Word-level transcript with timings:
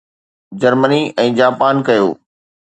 Germany 0.61 1.01
۽ 1.25 1.27
Japan 1.41 1.85
ڪيو 1.91 2.09